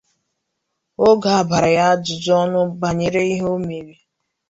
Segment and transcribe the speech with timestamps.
[1.07, 3.93] Oge a gbara ya ajụjụ ọnụ banyere ihe o mere